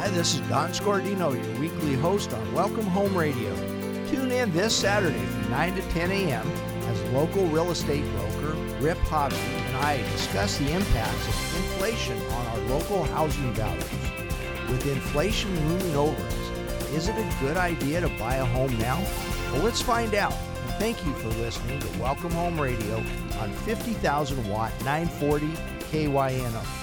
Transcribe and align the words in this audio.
Hi, 0.00 0.08
this 0.08 0.32
is 0.32 0.40
Don 0.48 0.70
Scordino, 0.70 1.34
your 1.34 1.60
weekly 1.60 1.92
host 1.92 2.32
on 2.32 2.54
Welcome 2.54 2.86
Home 2.86 3.14
Radio. 3.14 3.54
Tune 4.08 4.32
in 4.32 4.50
this 4.50 4.74
Saturday 4.74 5.22
from 5.26 5.50
9 5.50 5.74
to 5.74 5.82
10 5.90 6.10
a.m. 6.10 6.50
as 6.88 7.02
local 7.12 7.44
real 7.48 7.70
estate 7.70 8.02
broker 8.12 8.54
Rip 8.80 8.96
Hobby 8.96 9.36
and 9.36 9.76
I 9.76 9.98
discuss 10.12 10.56
the 10.56 10.72
impacts 10.72 11.28
of 11.28 11.56
inflation 11.58 12.16
on 12.32 12.46
our 12.46 12.58
local 12.70 13.04
housing 13.04 13.52
values. 13.52 13.84
With 14.70 14.86
inflation 14.86 15.54
looming 15.68 15.94
over 15.94 16.22
us, 16.22 16.50
is 16.94 17.08
it 17.08 17.16
a 17.18 17.36
good 17.38 17.58
idea 17.58 18.00
to 18.00 18.08
buy 18.18 18.36
a 18.36 18.44
home 18.46 18.78
now? 18.78 19.04
Well, 19.52 19.62
let's 19.64 19.82
find 19.82 20.14
out. 20.14 20.32
And 20.32 20.70
thank 20.78 21.04
you 21.04 21.12
for 21.12 21.28
listening 21.28 21.78
to 21.78 21.98
Welcome 22.00 22.30
Home 22.30 22.58
Radio 22.58 23.04
on 23.40 23.52
50,000 23.52 24.48
watt 24.48 24.72
940 24.82 25.48
KYNO. 25.90 26.79